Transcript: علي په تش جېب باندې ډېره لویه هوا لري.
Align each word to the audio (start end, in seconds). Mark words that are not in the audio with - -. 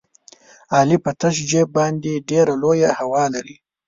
علي 0.75 0.97
په 1.03 1.11
تش 1.19 1.35
جېب 1.49 1.67
باندې 1.77 2.23
ډېره 2.29 2.53
لویه 2.63 2.89
هوا 2.99 3.23
لري. 3.33 3.55